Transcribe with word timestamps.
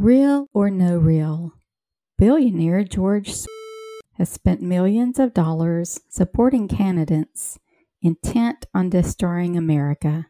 Real 0.00 0.46
or 0.54 0.70
no 0.70 0.96
real? 0.96 1.54
Billionaire 2.18 2.84
George 2.84 3.32
has 4.12 4.28
spent 4.28 4.62
millions 4.62 5.18
of 5.18 5.34
dollars 5.34 5.98
supporting 6.08 6.68
candidates 6.68 7.58
intent 8.00 8.66
on 8.72 8.90
destroying 8.90 9.56
America. 9.56 10.28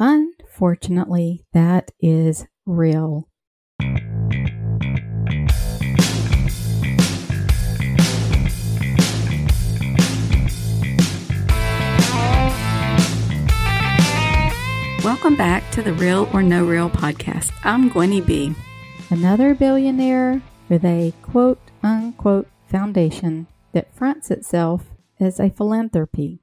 Unfortunately, 0.00 1.44
that 1.52 1.92
is 2.00 2.48
real. 2.66 3.28
Welcome 15.04 15.36
back 15.36 15.70
to 15.70 15.80
the 15.80 15.94
Real 15.96 16.28
or 16.32 16.42
No 16.42 16.64
Real 16.66 16.90
podcast. 16.90 17.52
I'm 17.62 17.88
Gwenny 17.88 18.20
B 18.20 18.52
another 19.10 19.54
billionaire 19.54 20.40
with 20.68 20.84
a 20.84 21.12
quote 21.20 21.60
unquote 21.82 22.48
foundation 22.68 23.48
that 23.72 23.92
fronts 23.92 24.30
itself 24.30 24.84
as 25.18 25.40
a 25.40 25.50
philanthropy. 25.50 26.40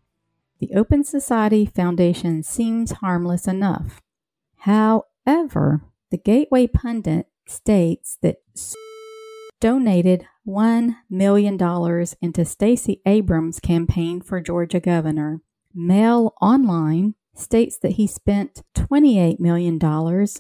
The 0.60 0.74
Open 0.76 1.04
Society 1.04 1.66
Foundation 1.66 2.44
seems 2.44 2.91
harmless 2.91 3.48
enough. 3.48 4.02
However, 4.58 5.84
the 6.12 6.18
Gateway 6.18 6.68
Pundit 6.68 7.27
states 7.46 8.18
that 8.22 8.38
donated 9.62 10.26
$1 10.46 10.96
million 11.10 12.05
into 12.22 12.46
Stacey 12.46 13.02
Abrams' 13.05 13.60
campaign 13.60 14.22
for 14.22 14.41
Georgia 14.41 14.80
governor. 14.80 15.41
Mail 15.74 16.34
Online 16.41 17.16
states 17.34 17.77
that 17.77 17.94
he 17.94 18.08
spent 18.08 18.63
$28 18.76 19.40
million 19.40 19.80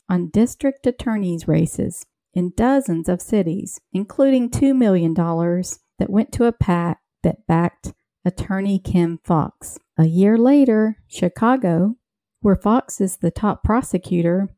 on 0.09 0.29
district 0.29 0.87
attorneys' 0.87 1.47
races 1.47 2.05
in 2.37 2.53
dozens 2.55 3.09
of 3.09 3.19
cities, 3.19 3.81
including 3.91 4.47
$2 4.47 4.75
million 4.75 5.15
that 5.15 6.07
went 6.07 6.31
to 6.31 6.45
a 6.45 6.51
PAC 6.51 6.99
that 7.23 7.47
backed 7.47 7.93
attorney 8.23 8.77
Kim 8.77 9.19
Foxx. 9.23 9.79
A 9.97 10.05
year 10.05 10.37
later, 10.37 10.97
Chicago, 11.07 11.95
where 12.41 12.55
Foxx 12.55 13.01
is 13.01 13.17
the 13.17 13.31
top 13.31 13.63
prosecutor, 13.63 14.49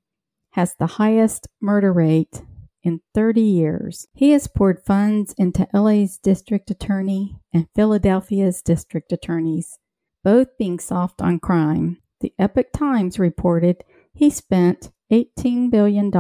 has 0.52 0.76
the 0.76 0.88
highest 0.88 1.48
murder 1.62 1.94
rate 1.94 2.42
in 2.84 3.00
30 3.16 3.40
years. 3.40 4.08
He 4.14 4.32
has 4.32 4.50
poured 4.50 4.84
funds 4.86 5.34
into 5.38 5.66
LA's 5.74 6.18
district 6.18 6.70
attorney 6.70 7.40
and 7.54 7.70
Philadelphia's 7.78 8.62
district 8.62 9.14
attorneys, 9.14 9.80
both 10.22 10.58
being 10.58 10.80
soft 10.80 11.22
on 11.22 11.40
crime. 11.40 12.00
The 12.20 12.34
Epoch 12.38 12.74
Times 12.74 13.18
reported 13.18 13.86
he 14.14 14.30
spent 14.30 14.92
$18 15.14 15.72
billion 15.72 16.12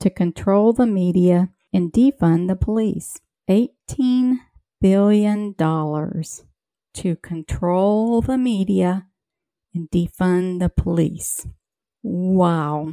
to 0.00 0.10
control 0.10 0.72
the 0.72 0.86
media 0.86 1.50
and 1.72 1.92
defund 1.92 2.48
the 2.48 2.56
police. 2.56 3.20
$18 3.48 4.38
billion 4.80 5.54
to 5.54 7.16
control 7.16 8.20
the 8.20 8.38
media 8.38 9.06
and 9.74 9.90
defund 9.90 10.60
the 10.60 10.68
police. 10.68 11.46
Wow. 12.02 12.92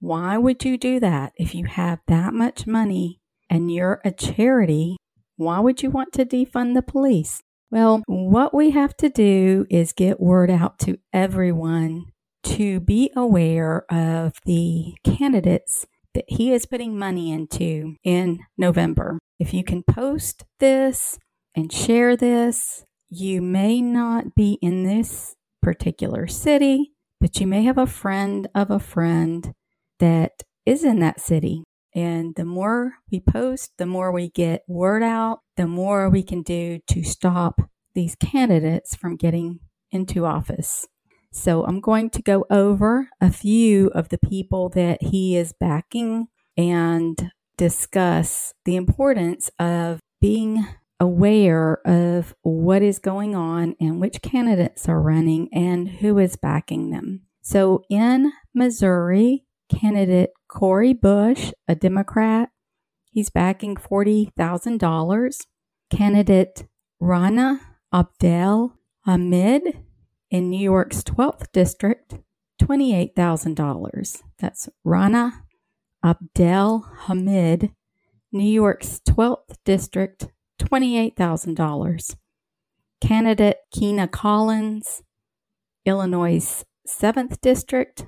Why 0.00 0.38
would 0.38 0.64
you 0.64 0.78
do 0.78 1.00
that 1.00 1.32
if 1.36 1.54
you 1.54 1.66
have 1.66 2.00
that 2.06 2.34
much 2.34 2.66
money 2.66 3.20
and 3.50 3.72
you're 3.72 4.00
a 4.04 4.12
charity? 4.12 4.96
Why 5.36 5.60
would 5.60 5.82
you 5.82 5.90
want 5.90 6.12
to 6.14 6.24
defund 6.24 6.74
the 6.74 6.82
police? 6.82 7.42
Well, 7.70 8.02
what 8.06 8.54
we 8.54 8.70
have 8.70 8.96
to 8.98 9.08
do 9.08 9.66
is 9.68 9.92
get 9.92 10.20
word 10.20 10.50
out 10.50 10.78
to 10.80 10.98
everyone 11.12 12.06
to 12.44 12.80
be 12.80 13.10
aware 13.14 13.84
of 13.90 14.34
the 14.46 14.94
candidates 15.04 15.86
that 16.18 16.24
he 16.26 16.52
is 16.52 16.66
putting 16.66 16.98
money 16.98 17.30
into 17.30 17.94
in 18.02 18.40
November. 18.56 19.20
If 19.38 19.54
you 19.54 19.62
can 19.62 19.84
post 19.84 20.44
this 20.58 21.16
and 21.54 21.72
share 21.72 22.16
this, 22.16 22.84
you 23.08 23.40
may 23.40 23.80
not 23.80 24.34
be 24.34 24.58
in 24.60 24.82
this 24.82 25.36
particular 25.62 26.26
city, 26.26 26.90
but 27.20 27.38
you 27.38 27.46
may 27.46 27.62
have 27.62 27.78
a 27.78 27.86
friend 27.86 28.48
of 28.52 28.68
a 28.68 28.80
friend 28.80 29.52
that 30.00 30.42
is 30.66 30.82
in 30.82 30.98
that 30.98 31.20
city. 31.20 31.62
And 31.94 32.34
the 32.34 32.44
more 32.44 32.94
we 33.12 33.20
post, 33.20 33.70
the 33.78 33.86
more 33.86 34.10
we 34.10 34.28
get 34.28 34.62
word 34.66 35.04
out, 35.04 35.38
the 35.56 35.68
more 35.68 36.10
we 36.10 36.24
can 36.24 36.42
do 36.42 36.80
to 36.88 37.04
stop 37.04 37.60
these 37.94 38.16
candidates 38.16 38.96
from 38.96 39.14
getting 39.14 39.60
into 39.92 40.26
office. 40.26 40.84
So 41.32 41.64
I'm 41.64 41.80
going 41.80 42.10
to 42.10 42.22
go 42.22 42.46
over 42.50 43.08
a 43.20 43.30
few 43.30 43.88
of 43.88 44.08
the 44.08 44.18
people 44.18 44.68
that 44.70 45.02
he 45.02 45.36
is 45.36 45.52
backing 45.58 46.28
and 46.56 47.30
discuss 47.56 48.54
the 48.64 48.76
importance 48.76 49.50
of 49.58 50.00
being 50.20 50.66
aware 51.00 51.80
of 51.86 52.34
what 52.42 52.82
is 52.82 52.98
going 52.98 53.34
on 53.34 53.76
and 53.80 54.00
which 54.00 54.22
candidates 54.22 54.88
are 54.88 55.00
running 55.00 55.48
and 55.52 55.88
who 55.88 56.18
is 56.18 56.36
backing 56.36 56.90
them. 56.90 57.22
So 57.42 57.84
in 57.88 58.32
Missouri, 58.54 59.44
candidate 59.68 60.30
Cori 60.48 60.92
Bush, 60.92 61.52
a 61.68 61.74
Democrat, 61.74 62.50
he's 63.12 63.30
backing 63.30 63.76
$40,000. 63.76 65.36
Candidate 65.90 66.66
Rana 67.00 67.60
Abdel 67.92 68.74
Hamid 69.06 69.84
in 70.30 70.50
New 70.50 70.60
York's 70.60 71.02
12th 71.02 71.46
district, 71.52 72.14
$28,000. 72.62 74.22
That's 74.38 74.68
Rana 74.84 75.44
Abdel 76.04 76.86
Hamid, 77.06 77.72
New 78.32 78.48
York's 78.48 79.00
12th 79.08 79.56
district, 79.64 80.28
$28,000. 80.60 82.16
Candidate 83.00 83.56
Kina 83.72 84.08
Collins, 84.08 85.02
Illinois' 85.84 86.64
7th 86.86 87.40
district, 87.40 88.06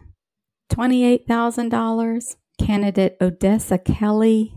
$28,000. 0.70 2.36
Candidate 2.60 3.16
Odessa 3.20 3.78
Kelly, 3.78 4.54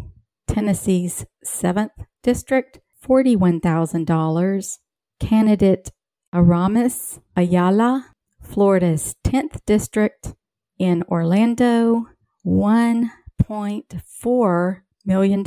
Tennessee's 0.47 1.25
7th 1.46 2.06
district, 2.22 2.79
$41,000. 3.07 4.78
Candidate 5.19 5.91
Aramis 6.33 7.19
Ayala, 7.38 8.07
Florida's 8.41 9.16
10th 9.23 9.59
district 9.67 10.33
in 10.79 11.03
Orlando, 11.03 12.07
$1.4 12.45 14.81
million. 15.05 15.45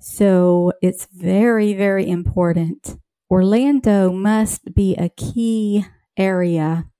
So 0.00 0.72
it's 0.82 1.06
very, 1.14 1.72
very 1.72 2.08
important. 2.08 2.98
Orlando 3.30 4.12
must 4.12 4.74
be 4.74 4.94
a 4.96 5.08
key 5.08 5.86
area. 6.18 6.90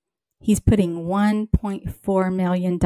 He's 0.41 0.61
putting 0.61 1.05
$1.4 1.05 2.35
million 2.35 2.79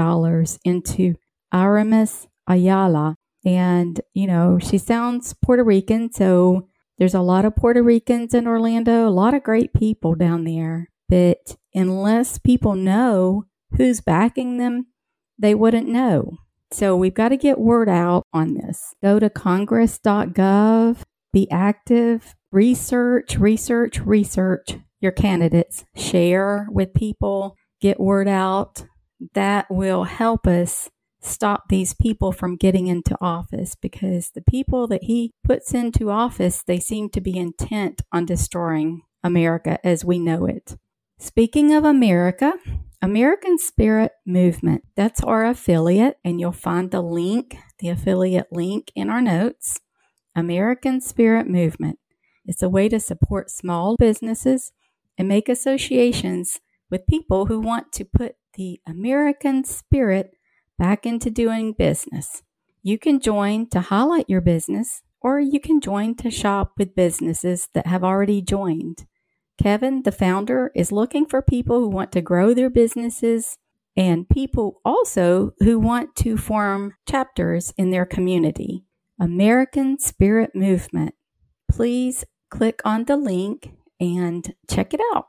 into 0.65 1.15
Aramis 1.55 2.27
Ayala. 2.49 3.17
And, 3.45 4.01
you 4.13 4.27
know, 4.27 4.59
she 4.59 4.79
sounds 4.79 5.33
Puerto 5.35 5.63
Rican, 5.63 6.11
so 6.13 6.67
there's 6.99 7.15
a 7.15 7.21
lot 7.21 7.45
of 7.45 7.57
Puerto 7.57 7.83
Ricans 7.83 8.35
in 8.35 8.47
Orlando, 8.47 9.07
a 9.07 9.11
lot 9.11 9.35
of 9.35 9.43
great 9.43 9.73
people 9.73 10.15
down 10.15 10.45
there. 10.45 10.91
But 11.09 11.57
unless 11.75 12.39
people 12.39 12.75
know 12.75 13.45
who's 13.77 14.01
backing 14.01 14.59
them, 14.59 14.87
they 15.39 15.55
wouldn't 15.55 15.89
know. 15.89 16.39
So 16.73 16.97
we've 16.97 17.15
got 17.15 17.29
to 17.29 17.37
get 17.37 17.61
word 17.61 17.89
out 17.89 18.25
on 18.33 18.55
this. 18.55 18.95
Go 19.03 19.19
to 19.21 19.31
congress.gov, 19.31 21.03
be 21.33 21.51
active, 21.51 22.35
research, 22.51 23.37
research, 23.37 24.01
research 24.01 24.77
your 25.01 25.13
candidates, 25.13 25.85
share 25.95 26.67
with 26.71 26.95
people, 26.95 27.57
get 27.81 28.01
word 28.01 28.29
out. 28.29 28.85
That 29.35 29.67
will 29.71 30.05
help 30.05 30.47
us 30.47 30.91
stop 31.27 31.65
these 31.69 31.95
people 31.95 32.33
from 32.33 32.57
getting 32.57 32.87
into 32.87 33.17
office 33.21 33.75
because 33.75 34.31
the 34.31 34.43
people 34.43 34.87
that 34.87 35.05
he 35.05 35.33
puts 35.45 35.75
into 35.75 36.11
office, 36.11 36.63
they 36.63 36.79
seem 36.79 37.09
to 37.11 37.21
be 37.21 37.37
intent 37.37 38.03
on 38.13 38.25
destroying 38.25 39.03
America 39.23 39.79
as 39.85 40.05
we 40.05 40.19
know 40.19 40.47
it. 40.47 40.77
Speaking 41.19 41.75
of 41.75 41.85
America, 41.85 42.55
American 43.03 43.59
Spirit 43.59 44.13
Movement, 44.25 44.85
that's 44.97 45.23
our 45.23 45.45
affiliate, 45.45 46.19
and 46.25 46.41
you'll 46.41 46.53
find 46.53 46.91
the 46.91 47.03
link, 47.03 47.57
the 47.79 47.89
affiliate 47.89 48.53
link 48.53 48.93
in 48.95 49.11
our 49.11 49.23
notes. 49.23 49.81
American 50.35 51.01
Spirit 51.01 51.49
Movement. 51.49 51.99
It's 52.45 52.63
a 52.63 52.69
way 52.69 52.89
to 52.91 53.01
support 53.01 53.51
small 53.51 53.97
businesses 53.97 54.73
and 55.17 55.27
make 55.27 55.49
associations 55.49 56.61
with 56.91 57.07
people 57.07 57.47
who 57.47 57.61
want 57.61 57.93
to 57.93 58.05
put 58.05 58.37
the 58.55 58.81
American 58.87 59.65
spirit 59.65 60.36
back 60.79 61.07
into 61.07 61.31
doing 61.31 61.73
business. 61.73 62.43
You 62.83 62.99
can 62.99 63.21
join 63.21 63.69
to 63.71 63.81
highlight 63.81 64.29
your 64.29 64.41
business, 64.41 65.03
or 65.21 65.41
you 65.41 65.59
can 65.59 65.81
join 65.81 66.15
to 66.17 66.31
shop 66.31 66.73
with 66.79 66.95
businesses 66.95 67.69
that 67.75 67.87
have 67.87 68.05
already 68.05 68.41
joined. 68.43 69.07
Kevin, 69.61 70.03
the 70.03 70.13
founder, 70.13 70.71
is 70.75 70.93
looking 70.93 71.27
for 71.27 71.43
people 71.43 71.81
who 71.81 71.89
want 71.89 72.13
to 72.13 72.21
grow 72.21 72.55
their 72.55 72.71
businesses 72.71 73.59
and 73.97 74.29
people 74.29 74.81
also 74.85 75.55
who 75.61 75.79
want 75.79 76.15
to 76.17 76.37
form 76.37 76.95
chapters 77.09 77.73
in 77.79 77.91
their 77.91 78.05
community. 78.05 78.85
American 79.19 79.99
Spirit 79.99 80.55
Movement. 80.55 81.15
Please 81.71 82.25
click 82.51 82.83
on 82.85 83.05
the 83.05 83.17
link 83.17 83.73
and 83.99 84.55
check 84.69 84.93
it 84.93 85.01
out. 85.15 85.29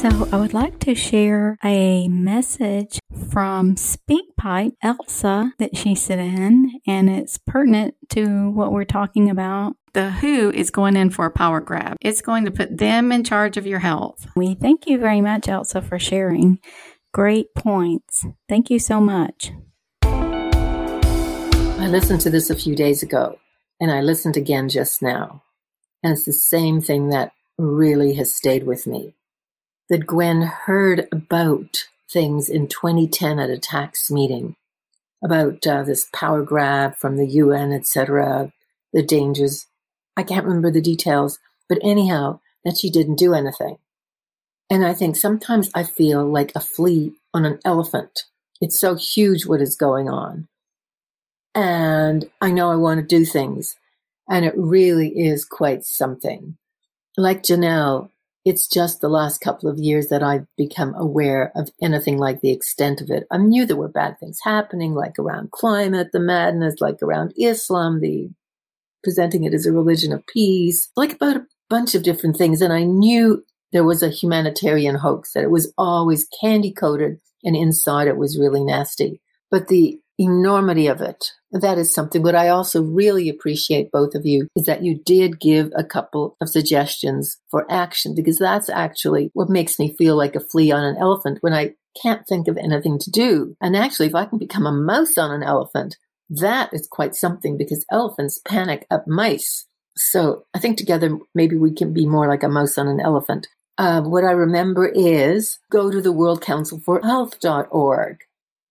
So, 0.00 0.08
I 0.32 0.36
would 0.38 0.54
like 0.54 0.78
to 0.78 0.94
share 0.94 1.58
a 1.62 2.08
message 2.08 2.98
from 3.30 3.74
SpeakPipe 3.74 4.72
Elsa 4.82 5.52
that 5.58 5.76
she 5.76 5.94
sent 5.94 6.22
in, 6.22 6.80
and 6.86 7.10
it's 7.10 7.36
pertinent 7.36 7.96
to 8.12 8.48
what 8.50 8.72
we're 8.72 8.86
talking 8.86 9.28
about. 9.28 9.74
The 9.92 10.10
WHO 10.10 10.52
is 10.54 10.70
going 10.70 10.96
in 10.96 11.10
for 11.10 11.26
a 11.26 11.30
power 11.30 11.60
grab. 11.60 11.98
It's 12.00 12.22
going 12.22 12.46
to 12.46 12.50
put 12.50 12.78
them 12.78 13.12
in 13.12 13.24
charge 13.24 13.58
of 13.58 13.66
your 13.66 13.80
health. 13.80 14.26
We 14.34 14.54
thank 14.54 14.86
you 14.86 14.96
very 14.96 15.20
much, 15.20 15.48
Elsa, 15.48 15.82
for 15.82 15.98
sharing. 15.98 16.60
Great 17.12 17.48
points. 17.54 18.24
Thank 18.48 18.70
you 18.70 18.78
so 18.78 19.02
much. 19.02 19.52
I 20.02 21.88
listened 21.88 22.22
to 22.22 22.30
this 22.30 22.48
a 22.48 22.56
few 22.56 22.74
days 22.74 23.02
ago, 23.02 23.38
and 23.78 23.90
I 23.90 24.00
listened 24.00 24.38
again 24.38 24.70
just 24.70 25.02
now. 25.02 25.42
And 26.02 26.14
it's 26.14 26.24
the 26.24 26.32
same 26.32 26.80
thing 26.80 27.10
that 27.10 27.32
really 27.58 28.14
has 28.14 28.32
stayed 28.32 28.64
with 28.64 28.86
me 28.86 29.14
that 29.90 30.06
Gwen 30.06 30.42
heard 30.42 31.06
about 31.12 31.88
things 32.10 32.48
in 32.48 32.68
2010 32.68 33.38
at 33.38 33.50
a 33.50 33.58
tax 33.58 34.10
meeting 34.10 34.56
about 35.22 35.66
uh, 35.66 35.82
this 35.82 36.06
power 36.14 36.42
grab 36.42 36.96
from 36.96 37.16
the 37.16 37.26
UN, 37.26 37.72
etc., 37.72 38.52
the 38.92 39.02
dangers. 39.02 39.66
I 40.16 40.22
can't 40.22 40.46
remember 40.46 40.70
the 40.70 40.80
details, 40.80 41.38
but 41.68 41.78
anyhow, 41.82 42.40
that 42.64 42.78
she 42.78 42.88
didn't 42.88 43.18
do 43.18 43.34
anything. 43.34 43.76
And 44.70 44.86
I 44.86 44.94
think 44.94 45.16
sometimes 45.16 45.70
I 45.74 45.82
feel 45.82 46.24
like 46.24 46.52
a 46.54 46.60
flea 46.60 47.12
on 47.34 47.44
an 47.44 47.58
elephant. 47.64 48.24
It's 48.60 48.78
so 48.78 48.94
huge 48.94 49.44
what 49.44 49.60
is 49.60 49.76
going 49.76 50.08
on. 50.08 50.48
And 51.54 52.30
I 52.40 52.52
know 52.52 52.70
I 52.70 52.76
want 52.76 53.00
to 53.00 53.06
do 53.06 53.24
things. 53.24 53.76
And 54.28 54.44
it 54.44 54.54
really 54.56 55.08
is 55.08 55.44
quite 55.44 55.84
something. 55.84 56.56
Like 57.16 57.42
Janelle, 57.42 58.10
it's 58.44 58.66
just 58.68 59.00
the 59.00 59.08
last 59.08 59.40
couple 59.40 59.68
of 59.68 59.78
years 59.78 60.08
that 60.08 60.22
I've 60.22 60.46
become 60.56 60.94
aware 60.94 61.52
of 61.54 61.70
anything 61.82 62.18
like 62.18 62.40
the 62.40 62.52
extent 62.52 63.00
of 63.00 63.10
it. 63.10 63.26
I 63.30 63.36
knew 63.36 63.66
there 63.66 63.76
were 63.76 63.88
bad 63.88 64.18
things 64.18 64.38
happening, 64.42 64.94
like 64.94 65.18
around 65.18 65.50
climate, 65.50 66.08
the 66.12 66.20
madness, 66.20 66.76
like 66.80 67.02
around 67.02 67.34
Islam, 67.38 68.00
the 68.00 68.30
presenting 69.02 69.44
it 69.44 69.54
as 69.54 69.66
a 69.66 69.72
religion 69.72 70.12
of 70.12 70.26
peace, 70.26 70.90
like 70.96 71.14
about 71.14 71.36
a 71.36 71.46
bunch 71.68 71.94
of 71.94 72.02
different 72.02 72.36
things. 72.36 72.62
And 72.62 72.72
I 72.72 72.84
knew 72.84 73.44
there 73.72 73.84
was 73.84 74.02
a 74.02 74.10
humanitarian 74.10 74.96
hoax, 74.96 75.32
that 75.34 75.44
it 75.44 75.50
was 75.50 75.72
always 75.76 76.26
candy 76.40 76.72
coated 76.72 77.20
and 77.44 77.54
inside 77.54 78.08
it 78.08 78.16
was 78.16 78.38
really 78.38 78.64
nasty. 78.64 79.20
But 79.50 79.68
the 79.68 79.99
enormity 80.20 80.86
of 80.86 81.00
it. 81.00 81.32
That 81.50 81.78
is 81.78 81.92
something. 81.92 82.22
What 82.22 82.34
I 82.34 82.48
also 82.48 82.82
really 82.82 83.28
appreciate 83.28 83.90
both 83.90 84.14
of 84.14 84.26
you 84.26 84.48
is 84.54 84.66
that 84.66 84.84
you 84.84 85.00
did 85.04 85.40
give 85.40 85.72
a 85.74 85.82
couple 85.82 86.36
of 86.40 86.50
suggestions 86.50 87.38
for 87.50 87.66
action 87.70 88.14
because 88.14 88.38
that's 88.38 88.68
actually 88.68 89.30
what 89.32 89.48
makes 89.48 89.78
me 89.78 89.96
feel 89.96 90.16
like 90.16 90.36
a 90.36 90.40
flea 90.40 90.70
on 90.70 90.84
an 90.84 90.96
elephant 90.98 91.38
when 91.40 91.54
I 91.54 91.72
can't 92.00 92.26
think 92.28 92.46
of 92.46 92.58
anything 92.58 92.98
to 92.98 93.10
do. 93.10 93.56
And 93.60 93.74
actually, 93.74 94.06
if 94.06 94.14
I 94.14 94.26
can 94.26 94.38
become 94.38 94.66
a 94.66 94.72
mouse 94.72 95.16
on 95.18 95.32
an 95.32 95.42
elephant, 95.42 95.96
that 96.28 96.72
is 96.72 96.86
quite 96.88 97.16
something 97.16 97.56
because 97.56 97.84
elephants 97.90 98.38
panic 98.46 98.86
at 98.90 99.08
mice. 99.08 99.66
So 99.96 100.44
I 100.54 100.58
think 100.60 100.76
together 100.76 101.18
maybe 101.34 101.56
we 101.56 101.72
can 101.72 101.92
be 101.92 102.06
more 102.06 102.28
like 102.28 102.44
a 102.44 102.48
mouse 102.48 102.78
on 102.78 102.86
an 102.86 103.00
elephant. 103.00 103.48
Uh, 103.76 104.02
what 104.02 104.24
I 104.24 104.32
remember 104.32 104.86
is 104.86 105.58
go 105.72 105.90
to 105.90 106.02
the 106.02 106.12
World 106.12 106.42
Council 106.42 106.78
for 106.84 107.00
Health.org 107.00 108.18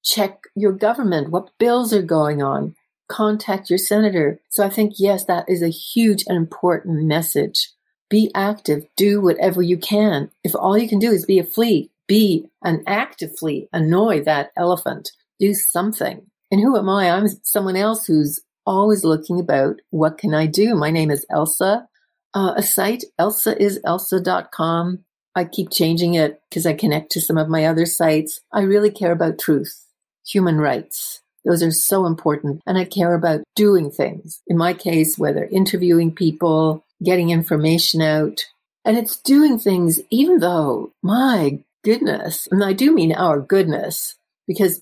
check 0.09 0.43
your 0.55 0.71
government, 0.71 1.29
what 1.29 1.57
bills 1.59 1.93
are 1.93 2.01
going 2.01 2.41
on, 2.41 2.75
contact 3.07 3.69
your 3.69 3.77
senator. 3.77 4.39
So 4.49 4.65
I 4.65 4.69
think, 4.69 4.93
yes, 4.97 5.25
that 5.25 5.45
is 5.47 5.61
a 5.61 5.69
huge 5.69 6.23
and 6.27 6.37
important 6.37 7.05
message. 7.05 7.69
Be 8.09 8.31
active, 8.33 8.85
do 8.97 9.21
whatever 9.21 9.61
you 9.61 9.77
can. 9.77 10.31
If 10.43 10.55
all 10.55 10.77
you 10.77 10.89
can 10.89 10.99
do 10.99 11.11
is 11.11 11.25
be 11.25 11.37
a 11.37 11.43
flea, 11.43 11.91
be 12.07 12.47
an 12.63 12.83
active 12.87 13.37
flea, 13.37 13.67
annoy 13.71 14.23
that 14.23 14.49
elephant, 14.57 15.11
do 15.39 15.53
something. 15.53 16.25
And 16.51 16.59
who 16.59 16.75
am 16.75 16.89
I? 16.89 17.11
I'm 17.11 17.27
someone 17.43 17.75
else 17.75 18.07
who's 18.07 18.41
always 18.65 19.03
looking 19.03 19.39
about 19.39 19.75
what 19.91 20.17
can 20.17 20.33
I 20.33 20.47
do? 20.47 20.75
My 20.75 20.89
name 20.89 21.11
is 21.11 21.25
Elsa. 21.29 21.87
Uh, 22.33 22.53
a 22.57 22.63
site, 22.63 23.03
elsaiselsa.com. 23.19 25.03
I 25.35 25.45
keep 25.45 25.71
changing 25.71 26.15
it 26.15 26.41
because 26.49 26.65
I 26.65 26.73
connect 26.73 27.11
to 27.11 27.21
some 27.21 27.37
of 27.37 27.47
my 27.47 27.65
other 27.65 27.85
sites. 27.85 28.41
I 28.51 28.61
really 28.61 28.91
care 28.91 29.11
about 29.11 29.39
truth 29.39 29.85
human 30.31 30.57
rights. 30.57 31.21
Those 31.45 31.63
are 31.63 31.71
so 31.71 32.05
important. 32.05 32.61
And 32.67 32.77
I 32.77 32.85
care 32.85 33.13
about 33.13 33.41
doing 33.55 33.91
things. 33.91 34.41
In 34.47 34.57
my 34.57 34.73
case, 34.73 35.17
whether 35.17 35.45
interviewing 35.45 36.13
people, 36.13 36.85
getting 37.03 37.29
information 37.29 38.01
out, 38.01 38.45
and 38.85 38.97
it's 38.97 39.17
doing 39.17 39.57
things 39.57 39.99
even 40.09 40.39
though, 40.39 40.91
my 41.01 41.59
goodness, 41.83 42.47
and 42.51 42.63
I 42.63 42.73
do 42.73 42.93
mean 42.93 43.13
our 43.13 43.39
goodness, 43.39 44.15
because 44.47 44.81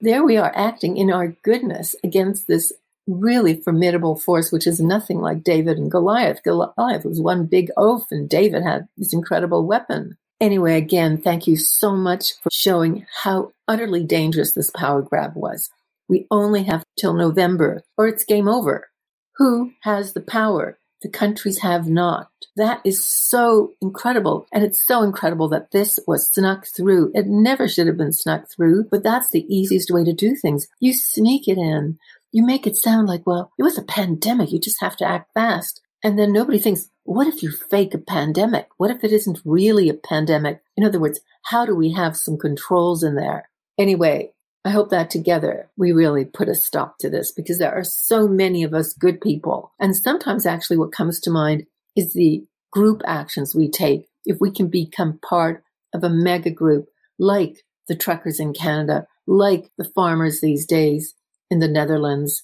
there 0.00 0.24
we 0.24 0.36
are 0.36 0.52
acting 0.54 0.96
in 0.96 1.10
our 1.10 1.28
goodness 1.42 1.96
against 2.04 2.46
this 2.46 2.72
really 3.06 3.60
formidable 3.60 4.16
force, 4.16 4.50
which 4.50 4.66
is 4.66 4.80
nothing 4.80 5.20
like 5.20 5.44
David 5.44 5.78
and 5.78 5.90
Goliath. 5.90 6.42
Goliath 6.42 7.04
was 7.04 7.20
one 7.20 7.46
big 7.46 7.70
oaf, 7.76 8.06
and 8.10 8.28
David 8.28 8.62
had 8.62 8.88
this 8.96 9.12
incredible 9.12 9.66
weapon. 9.66 10.18
Anyway, 10.40 10.76
again, 10.76 11.16
thank 11.16 11.46
you 11.46 11.56
so 11.56 11.92
much 11.92 12.34
for 12.42 12.50
showing 12.52 13.06
how 13.22 13.52
utterly 13.66 14.04
dangerous 14.04 14.52
this 14.52 14.70
power 14.70 15.00
grab 15.00 15.32
was. 15.34 15.70
We 16.08 16.26
only 16.30 16.64
have 16.64 16.84
till 16.98 17.14
November 17.14 17.82
or 17.96 18.06
it's 18.06 18.24
game 18.24 18.48
over. 18.48 18.88
Who 19.36 19.72
has 19.82 20.12
the 20.12 20.20
power? 20.20 20.78
The 21.02 21.08
countries 21.10 21.58
have 21.58 21.86
not. 21.86 22.30
That 22.56 22.80
is 22.84 23.04
so 23.04 23.72
incredible. 23.80 24.46
And 24.52 24.64
it's 24.64 24.86
so 24.86 25.02
incredible 25.02 25.48
that 25.48 25.70
this 25.70 25.98
was 26.06 26.30
snuck 26.32 26.66
through. 26.66 27.12
It 27.14 27.26
never 27.26 27.68
should 27.68 27.86
have 27.86 27.98
been 27.98 28.12
snuck 28.12 28.50
through, 28.50 28.84
but 28.90 29.02
that's 29.02 29.30
the 29.30 29.46
easiest 29.54 29.90
way 29.90 30.04
to 30.04 30.12
do 30.12 30.34
things. 30.34 30.66
You 30.80 30.92
sneak 30.92 31.48
it 31.48 31.58
in. 31.58 31.98
You 32.32 32.44
make 32.44 32.66
it 32.66 32.76
sound 32.76 33.08
like, 33.08 33.26
well, 33.26 33.52
it 33.58 33.62
was 33.62 33.78
a 33.78 33.82
pandemic. 33.82 34.52
You 34.52 34.58
just 34.58 34.80
have 34.80 34.96
to 34.98 35.06
act 35.06 35.32
fast. 35.34 35.80
And 36.02 36.18
then 36.18 36.32
nobody 36.32 36.58
thinks, 36.58 36.90
what 37.06 37.26
if 37.26 37.42
you 37.42 37.50
fake 37.50 37.94
a 37.94 37.98
pandemic? 37.98 38.68
What 38.76 38.90
if 38.90 39.04
it 39.04 39.12
isn't 39.12 39.40
really 39.44 39.88
a 39.88 39.94
pandemic? 39.94 40.60
In 40.76 40.84
other 40.84 41.00
words, 41.00 41.20
how 41.44 41.64
do 41.64 41.74
we 41.74 41.92
have 41.92 42.16
some 42.16 42.36
controls 42.36 43.02
in 43.02 43.14
there? 43.14 43.48
Anyway, 43.78 44.32
I 44.64 44.70
hope 44.70 44.90
that 44.90 45.10
together 45.10 45.70
we 45.76 45.92
really 45.92 46.24
put 46.24 46.48
a 46.48 46.54
stop 46.54 46.98
to 46.98 47.08
this 47.08 47.30
because 47.30 47.58
there 47.58 47.72
are 47.72 47.84
so 47.84 48.26
many 48.26 48.64
of 48.64 48.74
us 48.74 48.92
good 48.92 49.20
people. 49.20 49.72
And 49.78 49.96
sometimes 49.96 50.44
actually 50.44 50.78
what 50.78 50.92
comes 50.92 51.20
to 51.20 51.30
mind 51.30 51.66
is 51.94 52.12
the 52.12 52.44
group 52.72 53.02
actions 53.06 53.54
we 53.54 53.70
take. 53.70 54.08
If 54.24 54.38
we 54.40 54.50
can 54.50 54.68
become 54.68 55.18
part 55.18 55.62
of 55.94 56.02
a 56.02 56.10
mega 56.10 56.50
group 56.50 56.88
like 57.18 57.64
the 57.86 57.94
truckers 57.94 58.40
in 58.40 58.52
Canada, 58.52 59.06
like 59.28 59.70
the 59.78 59.88
farmers 59.94 60.40
these 60.40 60.66
days 60.66 61.14
in 61.50 61.60
the 61.60 61.68
Netherlands. 61.68 62.42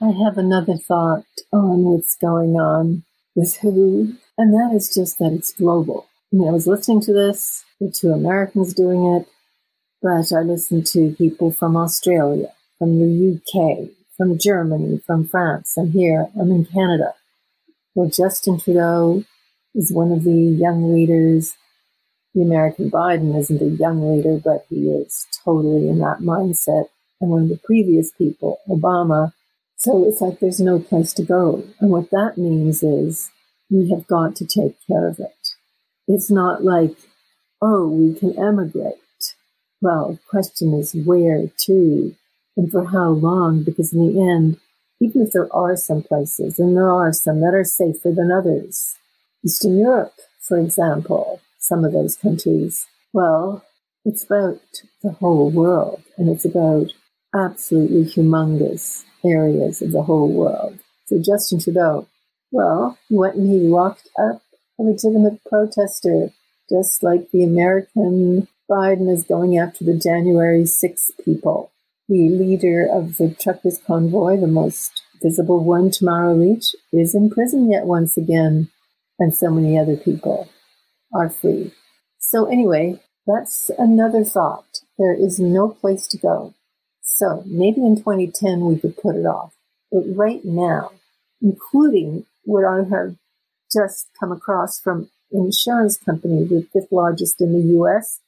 I 0.00 0.10
have 0.24 0.36
another 0.36 0.76
thought 0.76 1.24
on 1.52 1.84
what's 1.84 2.16
going 2.16 2.56
on 2.56 3.04
with 3.34 3.56
WHO, 3.58 4.14
and 4.38 4.52
that 4.54 4.72
is 4.74 4.94
just 4.94 5.18
that 5.18 5.32
it's 5.32 5.52
global. 5.52 6.06
I 6.32 6.36
mean, 6.36 6.48
I 6.48 6.52
was 6.52 6.66
listening 6.66 7.00
to 7.02 7.12
this, 7.12 7.64
the 7.80 7.90
two 7.90 8.12
Americans 8.12 8.74
doing 8.74 9.04
it, 9.16 9.28
but 10.00 10.32
I 10.32 10.42
listened 10.42 10.86
to 10.88 11.14
people 11.16 11.52
from 11.52 11.76
Australia, 11.76 12.52
from 12.78 12.98
the 12.98 13.36
UK, 13.36 13.88
from 14.16 14.38
Germany, 14.38 15.00
from 15.06 15.28
France, 15.28 15.74
and 15.76 15.92
here 15.92 16.28
I'm 16.38 16.50
in 16.50 16.64
Canada. 16.64 17.14
Well, 17.94 18.08
Justin 18.08 18.58
Trudeau 18.58 19.24
is 19.74 19.92
one 19.92 20.12
of 20.12 20.24
the 20.24 20.32
young 20.32 20.92
leaders. 20.94 21.54
The 22.34 22.42
American 22.42 22.90
Biden 22.90 23.38
isn't 23.38 23.60
a 23.60 23.66
young 23.66 24.16
leader, 24.16 24.40
but 24.42 24.64
he 24.70 24.88
is 24.90 25.26
totally 25.44 25.88
in 25.88 25.98
that 25.98 26.20
mindset. 26.20 26.86
And 27.20 27.30
one 27.30 27.42
of 27.42 27.48
the 27.50 27.60
previous 27.62 28.10
people, 28.10 28.58
Obama, 28.68 29.32
so 29.84 30.06
it's 30.08 30.20
like 30.20 30.38
there's 30.38 30.60
no 30.60 30.78
place 30.78 31.12
to 31.14 31.24
go. 31.24 31.64
And 31.80 31.90
what 31.90 32.10
that 32.10 32.38
means 32.38 32.84
is 32.84 33.30
we 33.68 33.90
have 33.90 34.06
got 34.06 34.36
to 34.36 34.46
take 34.46 34.76
care 34.86 35.08
of 35.08 35.18
it. 35.18 35.48
It's 36.06 36.30
not 36.30 36.62
like, 36.62 36.96
oh, 37.60 37.88
we 37.88 38.14
can 38.14 38.38
emigrate. 38.38 38.94
Well, 39.80 40.12
the 40.12 40.18
question 40.30 40.72
is 40.74 40.94
where 40.94 41.48
to 41.66 42.14
and 42.56 42.70
for 42.70 42.84
how 42.84 43.08
long, 43.08 43.64
because 43.64 43.92
in 43.92 44.06
the 44.06 44.20
end, 44.20 44.60
even 45.00 45.22
if 45.22 45.32
there 45.32 45.52
are 45.52 45.74
some 45.74 46.02
places, 46.02 46.58
and 46.58 46.76
there 46.76 46.90
are 46.90 47.12
some 47.12 47.40
that 47.40 47.54
are 47.54 47.64
safer 47.64 48.12
than 48.12 48.30
others, 48.30 48.94
Eastern 49.44 49.78
Europe, 49.78 50.14
for 50.38 50.58
example, 50.58 51.40
some 51.58 51.84
of 51.84 51.92
those 51.92 52.16
countries, 52.16 52.86
well, 53.12 53.64
it's 54.04 54.24
about 54.24 54.60
the 55.02 55.12
whole 55.12 55.50
world 55.50 56.02
and 56.16 56.28
it's 56.28 56.44
about 56.44 56.92
absolutely 57.34 58.04
humongous 58.04 59.04
areas 59.24 59.82
of 59.82 59.92
the 59.92 60.02
whole 60.02 60.32
world. 60.32 60.78
So 61.06 61.20
Justin 61.20 61.60
Trudeau, 61.60 62.08
well, 62.50 62.98
he 63.08 63.16
went 63.16 63.36
and 63.36 63.50
he 63.50 63.60
locked 63.60 64.08
up 64.18 64.42
a 64.78 64.82
legitimate 64.82 65.40
protester, 65.48 66.30
just 66.70 67.02
like 67.02 67.30
the 67.30 67.44
American 67.44 68.48
Biden 68.70 69.12
is 69.12 69.24
going 69.24 69.58
after 69.58 69.84
the 69.84 69.98
January 69.98 70.64
6 70.64 71.10
people. 71.24 71.70
The 72.08 72.28
leader 72.30 72.86
of 72.90 73.16
the 73.16 73.34
truckers' 73.40 73.80
convoy, 73.86 74.38
the 74.38 74.46
most 74.46 75.02
visible 75.22 75.62
one, 75.64 75.90
Tamara 75.90 76.34
Lich, 76.34 76.74
is 76.92 77.14
in 77.14 77.30
prison 77.30 77.70
yet 77.70 77.86
once 77.86 78.16
again, 78.16 78.70
and 79.18 79.34
so 79.34 79.50
many 79.50 79.78
other 79.78 79.96
people 79.96 80.48
are 81.14 81.30
free. 81.30 81.72
So, 82.18 82.46
anyway, 82.46 83.00
that's 83.26 83.70
another 83.78 84.24
thought. 84.24 84.80
There 84.98 85.14
is 85.14 85.38
no 85.38 85.68
place 85.68 86.06
to 86.08 86.18
go. 86.18 86.54
So, 87.02 87.42
maybe 87.46 87.80
in 87.80 87.96
2010 87.96 88.60
we 88.60 88.78
could 88.78 88.96
put 88.96 89.16
it 89.16 89.26
off. 89.26 89.54
But 89.90 90.04
right 90.14 90.44
now, 90.44 90.92
including 91.42 92.24
what 92.44 92.64
I 92.64 92.84
have 92.88 93.16
just 93.72 94.08
come 94.18 94.32
across 94.32 94.80
from 94.80 95.10
insurance 95.30 95.98
company, 95.98 96.44
the 96.44 96.66
fifth 96.72 96.92
largest 96.92 97.40
in 97.40 97.52
the 97.52 97.78
US, 97.78 98.20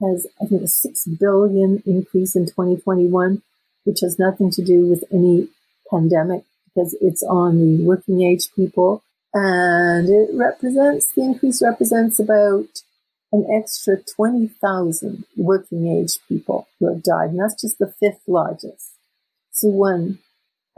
has, 0.00 0.26
I 0.40 0.46
think, 0.46 0.62
a 0.62 0.68
6 0.68 1.04
billion 1.18 1.82
increase 1.86 2.34
in 2.34 2.46
2021, 2.46 3.42
which 3.84 4.00
has 4.00 4.18
nothing 4.18 4.50
to 4.52 4.62
do 4.62 4.86
with 4.86 5.04
any 5.12 5.48
pandemic 5.90 6.44
because 6.74 6.96
it's 7.00 7.22
on 7.22 7.58
the 7.58 7.84
working 7.84 8.22
age 8.22 8.48
people. 8.54 9.02
And 9.34 10.08
it 10.08 10.30
represents, 10.34 11.12
the 11.12 11.22
increase 11.22 11.62
represents 11.62 12.18
about 12.18 12.82
an 13.32 13.46
extra 13.50 13.96
20,000 13.96 15.24
working 15.36 15.88
age 15.88 16.18
people 16.28 16.68
who 16.78 16.92
have 16.92 17.02
died. 17.02 17.30
And 17.30 17.40
that's 17.40 17.60
just 17.60 17.78
the 17.78 17.92
fifth 17.98 18.22
largest. 18.26 18.92
So 19.52 19.68
one, 19.68 20.18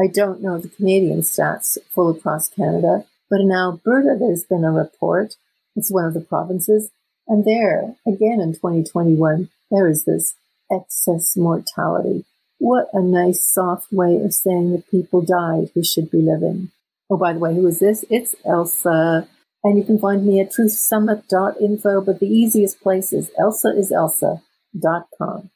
I 0.01 0.07
don't 0.07 0.43
know 0.43 0.59
the 0.59 0.69
Canadian 0.69 1.21
stats 1.21 1.79
full 1.91 2.11
across 2.11 2.49
Canada, 2.49 3.05
but 3.31 3.41
in 3.41 3.53
Alberta, 3.53 4.17
there's 4.19 4.45
been 4.45 4.65
a 4.65 4.73
report. 4.73 5.37
It's 5.77 5.91
one 5.91 6.05
of 6.05 6.15
the 6.15 6.21
provinces 6.21 6.91
and 7.27 7.45
there, 7.45 7.95
again 8.07 8.41
in 8.41 8.53
2021, 8.53 9.49
there 9.71 9.89
is 9.89 10.05
this 10.05 10.35
excess 10.71 11.37
mortality. 11.37 12.25
What 12.59 12.89
a 12.93 13.01
nice 13.01 13.45
soft 13.45 13.93
way 13.93 14.21
of 14.21 14.35
saying 14.35 14.73
that 14.73 14.91
people 14.91 15.23
died 15.23 15.71
who 15.75 15.83
should 15.83 16.11
be 16.11 16.21
living. 16.21 16.71
Oh, 17.11 17.17
by 17.17 17.33
the 17.33 17.39
way, 17.39 17.55
who 17.55 17.67
is 17.67 17.81
this? 17.81 18.05
It's 18.11 18.35
Elsa. 18.45 19.29
And 19.65 19.79
you 19.79 19.85
can 19.85 19.99
find 19.99 20.27
me 20.27 20.41
at 20.41 20.53
truthsummit.info, 20.53 22.03
but 22.03 22.21
the 22.21 22.27
easiest 22.27 22.83
place 22.83 23.15
is 23.15 23.31
elsaiselsa.com. 23.41 25.51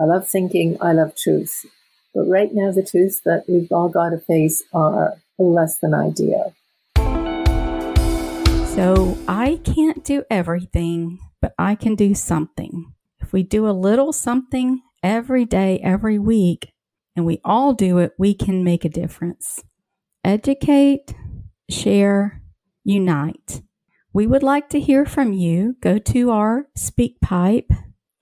I 0.00 0.04
love 0.04 0.28
thinking, 0.28 0.78
I 0.80 0.92
love 0.92 1.16
truth. 1.16 1.66
But 2.14 2.28
right 2.28 2.54
now, 2.54 2.70
the 2.70 2.84
truths 2.84 3.20
that 3.24 3.46
we've 3.48 3.72
all 3.72 3.88
got 3.88 4.10
to 4.10 4.18
face 4.18 4.62
are 4.72 5.16
less 5.40 5.78
than 5.78 5.92
ideal. 5.92 6.54
So 8.76 9.18
I 9.26 9.60
can't 9.64 10.04
do 10.04 10.22
everything, 10.30 11.18
but 11.42 11.52
I 11.58 11.74
can 11.74 11.96
do 11.96 12.14
something. 12.14 12.94
If 13.20 13.32
we 13.32 13.42
do 13.42 13.68
a 13.68 13.72
little 13.72 14.12
something 14.12 14.82
every 15.02 15.44
day, 15.44 15.80
every 15.82 16.20
week, 16.20 16.72
and 17.16 17.26
we 17.26 17.40
all 17.44 17.74
do 17.74 17.98
it, 17.98 18.12
we 18.18 18.34
can 18.34 18.62
make 18.62 18.84
a 18.84 18.88
difference. 18.88 19.64
Educate, 20.24 21.12
share, 21.68 22.40
unite. 22.88 23.62
We 24.12 24.26
would 24.26 24.42
like 24.42 24.68
to 24.70 24.80
hear 24.80 25.04
from 25.04 25.32
you. 25.32 25.76
Go 25.80 25.98
to 25.98 26.30
our 26.30 26.68
SpeakPipe, 26.76 27.70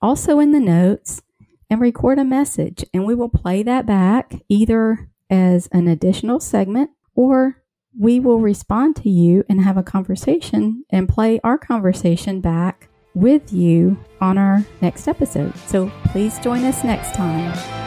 also 0.01 0.39
in 0.39 0.51
the 0.51 0.59
notes, 0.59 1.21
and 1.69 1.81
record 1.81 2.19
a 2.19 2.23
message, 2.23 2.85
and 2.93 3.05
we 3.05 3.15
will 3.15 3.29
play 3.29 3.63
that 3.63 3.85
back 3.85 4.35
either 4.49 5.09
as 5.29 5.67
an 5.71 5.87
additional 5.87 6.39
segment 6.39 6.91
or 7.15 7.63
we 7.99 8.19
will 8.19 8.39
respond 8.39 8.95
to 8.97 9.09
you 9.09 9.43
and 9.49 9.61
have 9.61 9.77
a 9.77 9.83
conversation 9.83 10.85
and 10.89 11.09
play 11.09 11.39
our 11.43 11.57
conversation 11.57 12.41
back 12.41 12.89
with 13.15 13.51
you 13.51 13.97
on 14.21 14.37
our 14.37 14.63
next 14.81 15.07
episode. 15.07 15.57
So 15.65 15.91
please 16.05 16.37
join 16.39 16.63
us 16.63 16.83
next 16.83 17.15
time. 17.15 17.86